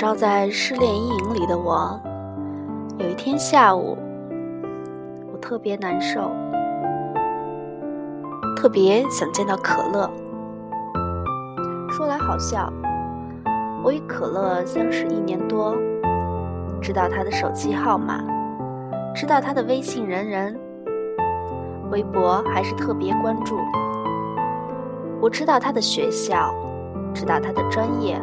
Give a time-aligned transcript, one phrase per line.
[0.00, 2.00] 照在失恋阴影里的我，
[2.96, 3.98] 有一天下午，
[5.30, 6.30] 我特别难受，
[8.56, 10.10] 特别想见到可乐。
[11.90, 12.72] 说来好笑，
[13.84, 15.76] 我与可乐相识一年多，
[16.80, 18.24] 知道他的手机号码，
[19.14, 20.58] 知道他的微信人人，
[21.90, 23.58] 微博还是特别关注。
[25.20, 26.54] 我知道他的学校，
[27.12, 28.18] 知道他的专业。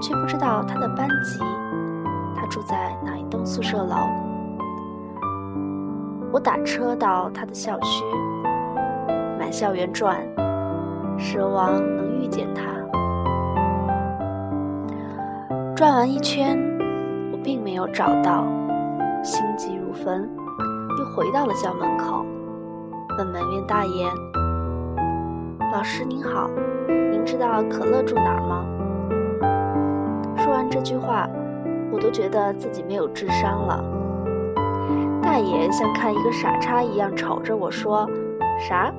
[0.00, 1.38] 却不知道他的班级，
[2.36, 3.96] 他住在哪一栋宿舍楼。
[6.30, 8.04] 我打车到他的校区，
[9.38, 10.18] 满校园转，
[11.18, 12.62] 奢望能遇见他。
[15.74, 16.58] 转完一圈，
[17.32, 18.44] 我并没有找到，
[19.22, 20.28] 心急如焚，
[20.98, 22.24] 又回到了校门口，
[23.16, 24.06] 问门员大爷
[25.72, 26.48] ：“老师您好，
[26.88, 28.64] 您知道可乐住哪儿吗？”
[30.70, 31.28] 这句话，
[31.90, 33.82] 我都觉得自己没有智商了。
[35.22, 38.08] 大爷像看一个傻叉一样瞅着我说
[38.60, 38.92] ：“啥？”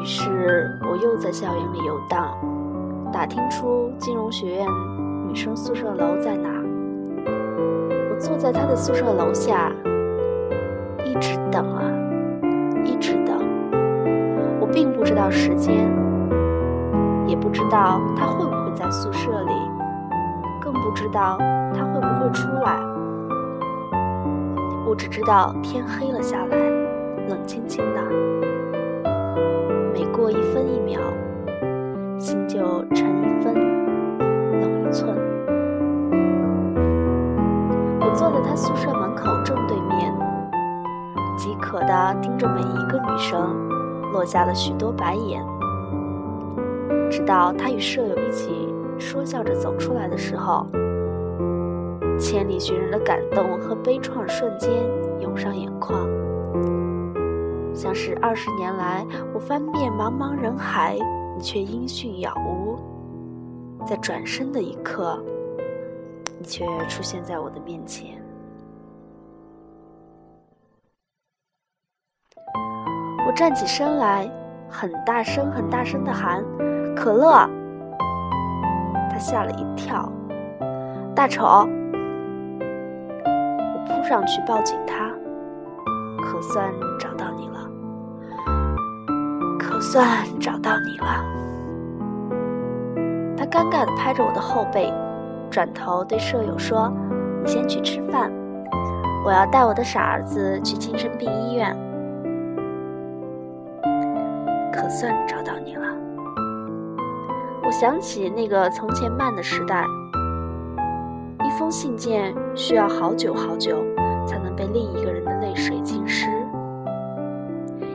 [0.00, 2.36] 于是我又在校园里游荡，
[3.12, 4.66] 打听出金融学院
[5.28, 6.48] 女生宿舍楼在哪。
[7.24, 9.72] 我坐在他的宿舍楼下，
[11.04, 11.82] 一直等啊，
[12.84, 13.38] 一直等。
[14.60, 15.74] 我并不知道时间，
[17.26, 18.44] 也不知道他会
[18.74, 19.52] 在宿舍里，
[20.60, 21.36] 更不知道
[21.74, 22.80] 他会不会出来。
[24.86, 26.56] 我只知道天黑了下来，
[27.28, 28.02] 冷清清的。
[29.92, 31.00] 每过一分一秒，
[32.18, 33.54] 心就沉一分，
[34.60, 35.16] 冷一寸。
[38.00, 40.14] 我坐在他宿舍门口正对面，
[41.36, 43.54] 饥渴地盯着每一个女生，
[44.12, 45.44] 落下了许多白眼。
[47.10, 48.71] 直到他与舍友一起
[49.02, 50.64] 说笑着走出来的时候，
[52.18, 54.70] 千里寻人的感动和悲怆瞬间
[55.20, 56.08] 涌上眼眶，
[57.74, 59.04] 像是二十年来
[59.34, 60.96] 我翻遍茫茫人海，
[61.36, 62.78] 你却音讯杳无，
[63.84, 65.22] 在转身的一刻，
[66.38, 68.22] 你却出现在我的面前。
[73.26, 74.30] 我站起身来，
[74.68, 76.44] 很大声、很大声的喊。
[76.94, 77.48] 可乐，
[79.22, 80.10] 吓了一跳。
[81.14, 81.68] 大丑，我
[83.86, 85.10] 扑上去抱紧他。
[86.20, 87.68] 可算找到你了，
[89.58, 91.24] 可算找到你了。
[93.36, 94.92] 他尴尬的拍着我的后背，
[95.50, 96.90] 转头对舍友说
[97.44, 98.30] ：“你先去吃饭，
[99.24, 101.76] 我要带我的傻儿子去精神病医院。”
[104.72, 105.82] 可算找到你了。
[107.64, 109.86] 我想起那个从前慢的时代，
[111.44, 113.84] 一封信件需要好久好久
[114.26, 116.28] 才能被另一个人的泪水浸湿。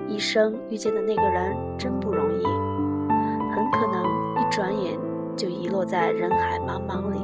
[0.08, 2.44] 一生遇见的那个人真不容易，
[3.54, 4.04] 很可能
[4.42, 4.98] 一转眼
[5.36, 7.20] 就遗落在人海茫茫里，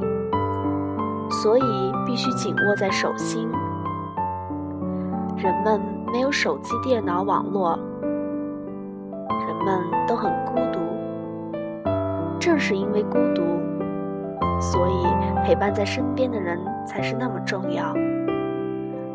[1.30, 1.62] 所以
[2.06, 3.50] 必须紧握在手心。
[5.38, 5.80] 人们
[6.12, 10.43] 没有手机、电脑、网络，人们都很。
[12.44, 13.42] 正是因为孤独，
[14.60, 15.06] 所以
[15.46, 17.94] 陪伴在身边的人才是那么重要。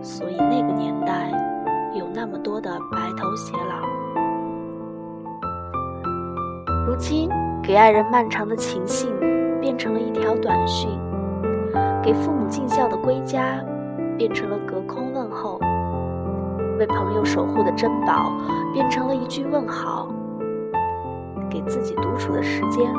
[0.02, 1.30] 所以那个年代
[1.94, 3.86] 有那么多的白头偕老。
[6.88, 7.30] 如今，
[7.62, 9.14] 给爱人漫长的情信
[9.62, 10.90] 变成了一条短讯，
[12.02, 13.64] 给父母尽孝的归家
[14.18, 15.60] 变成了隔空问候，
[16.80, 18.32] 为朋友守护的珍宝
[18.74, 20.08] 变成了一句问好，
[21.48, 22.92] 给自己独处的时间。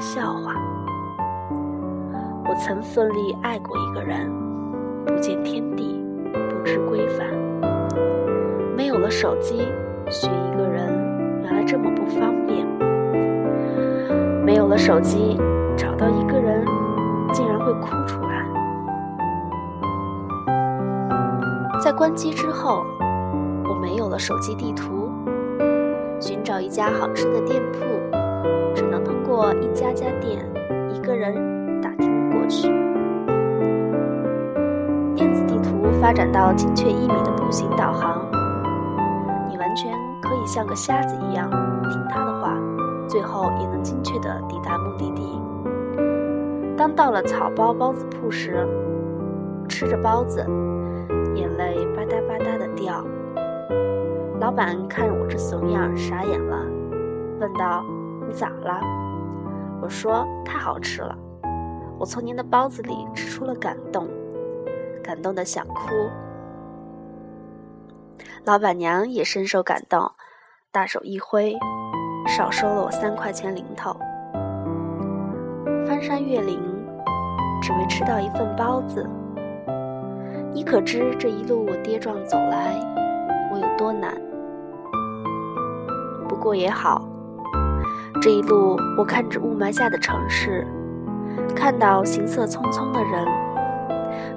[0.00, 0.54] 笑话。
[2.48, 4.30] 我曾奋力爱过一个人，
[5.06, 6.02] 不见天地，
[6.32, 7.26] 不知规范。
[8.76, 9.68] 没有了手机，
[10.08, 12.66] 寻一个人原来这么不方便。
[14.44, 15.36] 没有了手机，
[15.76, 16.64] 找到一个人
[17.32, 18.46] 竟然会哭出来。
[21.82, 22.82] 在关机之后，
[23.68, 25.10] 我没有了手机地图，
[26.18, 27.78] 寻找一家好吃的店铺。
[28.74, 30.42] 只能过一家家店，
[30.90, 31.34] 一个人
[31.82, 32.66] 打听过去。
[35.14, 38.26] 电子地图发展到精确一米的步行导航，
[39.50, 39.92] 你完全
[40.22, 41.50] 可以像个瞎子一样
[41.90, 42.56] 听他的话，
[43.06, 45.38] 最后也能精确的抵达目的地。
[46.74, 48.66] 当到了草包包子铺时，
[49.68, 50.40] 吃着包子，
[51.34, 53.04] 眼泪吧嗒吧嗒的掉。
[54.40, 56.56] 老板看着我这怂样，傻眼了，
[57.40, 57.84] 问道。
[58.26, 58.78] 你咋了？
[59.80, 61.16] 我说太好吃了，
[61.98, 64.08] 我从您的包子里吃出了感动，
[65.02, 66.10] 感动的想哭。
[68.44, 70.10] 老板娘也深受感动，
[70.72, 71.54] 大手一挥，
[72.26, 73.96] 少收了我三块钱零头。
[75.86, 76.60] 翻山越岭，
[77.62, 79.08] 只为吃到一份包子。
[80.52, 82.74] 你可知这一路我跌撞走来，
[83.52, 84.14] 我有多难？
[86.28, 87.08] 不过也好，
[88.20, 90.66] 这一路我看着雾霾下的城市，
[91.54, 93.24] 看到行色匆匆的人，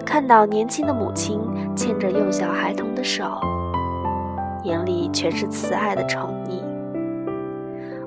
[0.05, 1.41] 看到年轻的母亲
[1.75, 3.23] 牵着幼小孩童的手，
[4.63, 6.61] 眼里全是慈爱的宠溺。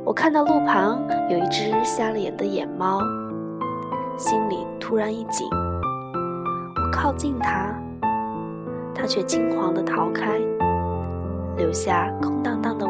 [0.05, 3.01] 我看到路旁有一只瞎了眼的野猫，
[4.17, 5.49] 心里突然一紧。
[6.77, 7.75] 我靠近它。
[8.95, 10.39] 它却惊慌地逃开，
[11.57, 12.84] 留下空荡荡的，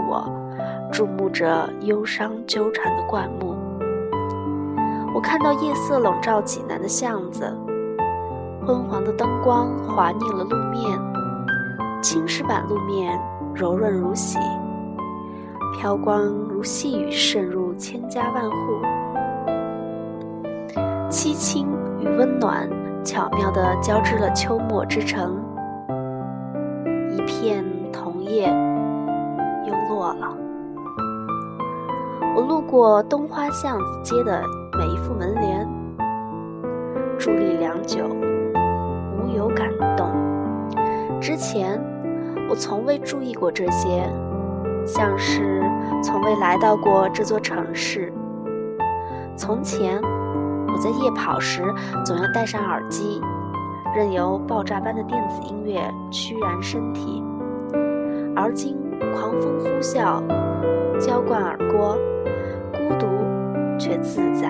[0.94, 3.56] 注目着忧伤纠缠的灌木。
[5.12, 7.52] 我看到夜色笼罩济南的巷子，
[8.64, 10.96] 昏黄的灯光滑腻了路面，
[12.00, 13.20] 青石板路面
[13.52, 14.38] 柔润如洗，
[15.76, 18.56] 飘光如细雨渗入千家万户，
[21.10, 21.66] 凄清
[21.98, 22.70] 与温暖
[23.02, 25.42] 巧妙地交织了秋末之城。
[27.10, 28.46] 一片桐叶
[29.66, 30.43] 又落了。
[32.36, 34.42] 我路过东花巷子街的
[34.76, 35.68] 每一副门帘，
[37.16, 40.10] 伫立良久，无有感动。
[41.20, 41.80] 之前
[42.50, 44.10] 我从未注意过这些，
[44.84, 45.62] 像是
[46.02, 48.12] 从未来到过这座城市。
[49.36, 51.62] 从前我在夜跑时
[52.04, 53.20] 总要戴上耳机。
[53.94, 57.22] 任由爆炸般的电子音乐驱燃身体，
[58.34, 58.76] 而今
[59.14, 60.20] 狂风呼啸，
[60.98, 61.98] 浇灌耳郭，
[62.72, 63.06] 孤独
[63.78, 64.48] 却自在。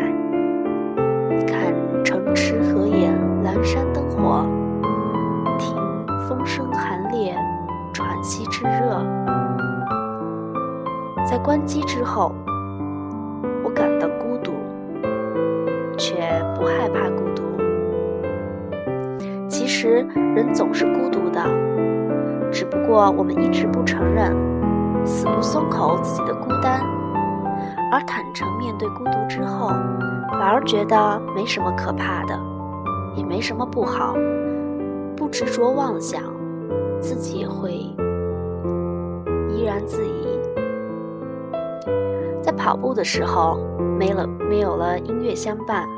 [1.46, 1.72] 看
[2.04, 3.12] 城池河眼，
[3.42, 4.46] 阑珊灯火，
[5.58, 5.74] 听
[6.28, 7.34] 风声寒冽，
[7.92, 9.00] 喘息之热。
[11.26, 12.34] 在关机之后，
[13.62, 14.52] 我感到孤独，
[15.96, 16.14] 却
[16.54, 17.42] 不害怕孤独。
[19.48, 21.40] 其实人总是孤独的，
[22.50, 24.36] 只不过我们一直不承认，
[25.04, 26.80] 死不松口自己的孤单，
[27.92, 29.68] 而坦诚面对孤独之后，
[30.30, 32.38] 反而觉得没什么可怕的，
[33.14, 34.14] 也没什么不好，
[35.16, 36.22] 不执着妄想，
[37.00, 37.72] 自己也会
[39.50, 40.40] 怡然自怡。
[42.42, 43.58] 在跑步的时候，
[43.98, 45.88] 没了没有了音乐相伴，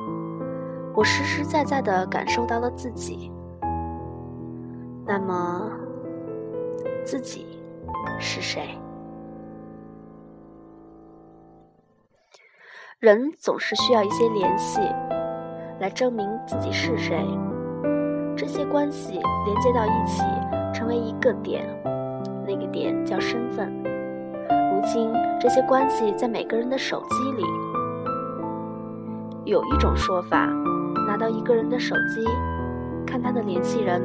[0.95, 3.33] 我实实在在地感受到了自己。
[5.05, 5.71] 那么，
[7.05, 7.47] 自己
[8.19, 8.79] 是谁？
[12.99, 14.81] 人总是需要一些联系，
[15.81, 17.23] 来证明自己是谁。
[18.35, 20.23] 这些关系连接到一起，
[20.73, 21.63] 成为一个点，
[22.47, 23.71] 那个点叫身份。
[24.49, 27.43] 如今，这些关系在每个人的手机里。
[29.45, 30.47] 有一种说法，
[31.07, 32.25] 拿到一个人的手机，
[33.07, 34.01] 看他的联系人。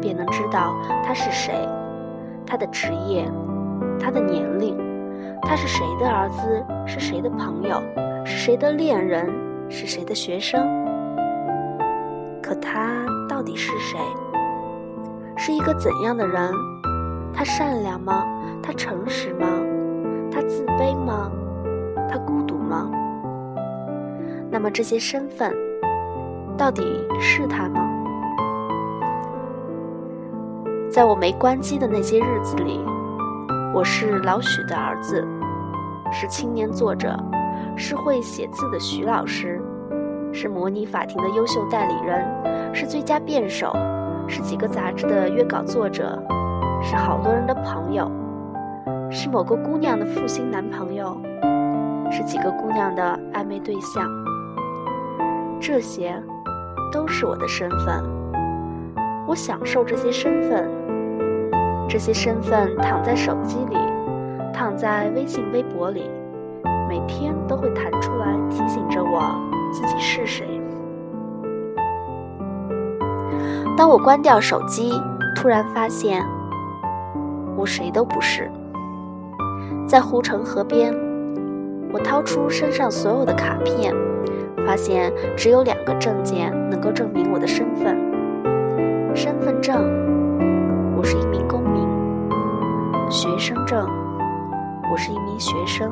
[0.00, 0.74] 便能知道
[1.04, 1.54] 他是谁，
[2.44, 3.24] 他的职业，
[4.00, 4.76] 他的年龄，
[5.42, 7.80] 他是谁的儿子，是谁的朋友，
[8.24, 9.28] 是谁的恋人，
[9.68, 10.66] 是谁的学生。
[12.42, 13.98] 可他到底是谁？
[15.36, 16.52] 是一个怎样的人？
[17.34, 18.24] 他善良吗？
[18.62, 19.46] 他诚实吗？
[20.30, 21.30] 他自卑吗？
[22.08, 22.90] 他孤独吗？
[24.50, 25.52] 那么这些身份，
[26.56, 26.82] 到底
[27.20, 27.88] 是他吗？
[30.90, 32.78] 在我没关机的那些日子里，
[33.74, 35.26] 我是老许的儿子，
[36.12, 37.18] 是青年作者，
[37.76, 39.60] 是会写字的徐老师，
[40.32, 42.24] 是模拟法庭的优秀代理人，
[42.74, 43.74] 是最佳辩手，
[44.28, 46.22] 是几个杂志的约稿作者，
[46.82, 48.10] 是好多人的朋友，
[49.10, 51.20] 是某个姑娘的负心男朋友，
[52.10, 54.08] 是几个姑娘的暧昧对象。
[55.60, 56.14] 这些，
[56.92, 58.02] 都是我的身份，
[59.26, 60.68] 我享受这些身份。
[61.88, 63.76] 这些身份躺在手机里，
[64.52, 66.10] 躺在微信、微博里，
[66.92, 69.22] 每天都会弹出来提醒着我
[69.72, 70.46] 自己是谁。
[73.78, 74.92] 当我关掉手机，
[75.34, 76.22] 突然发现
[77.56, 78.50] 我谁都不是。
[79.88, 80.94] 在护城河边，
[81.94, 83.94] 我掏出身上所有的卡片，
[84.66, 87.96] 发现只有两个证件能够证明我的身份：
[89.16, 89.82] 身份证，
[90.94, 91.88] 我是一名公民。
[93.08, 93.88] 学生证，
[94.92, 95.90] 我是一名学生。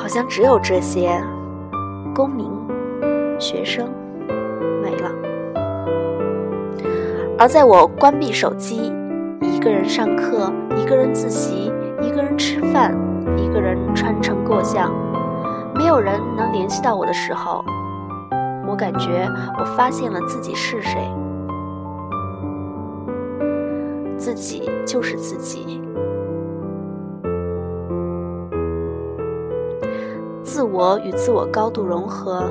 [0.00, 1.22] 好像只有这些：
[2.14, 2.50] 公民、
[3.38, 3.86] 学生，
[4.82, 5.10] 没了。
[7.38, 8.90] 而在我关闭手机，
[9.42, 12.96] 一个人上课，一个人自习，一个人吃饭，
[13.36, 14.90] 一个人穿城过巷，
[15.74, 17.62] 没有人能联系到我的时候，
[18.66, 19.28] 我感觉
[19.58, 20.98] 我发现了自己是谁。
[24.16, 25.82] 自己就是自己，
[30.52, 32.50] 自我与自我高度融合，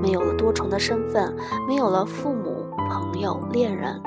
[0.00, 1.36] 没有了多重的身份，
[1.68, 4.02] 没有了父母、朋友、恋人，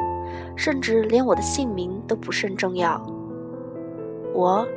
[0.56, 3.00] 甚至连我的姓名都不甚重要。
[4.34, 4.68] 我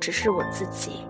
[0.00, 1.04] 只是我自己。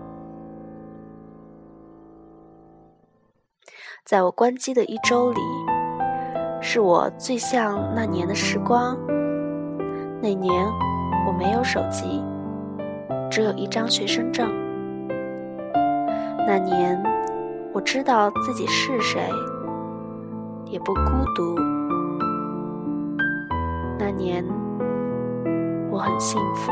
[4.03, 5.39] 在我关机的一周里，
[6.59, 8.97] 是我最像那年的时光。
[10.21, 10.69] 那年
[11.25, 12.21] 我没有手机，
[13.31, 14.51] 只有一张学生证。
[16.47, 17.01] 那年
[17.73, 19.29] 我知道自己是谁，
[20.65, 21.01] 也不孤
[21.35, 21.55] 独。
[23.97, 24.43] 那年
[25.89, 26.71] 我很幸福。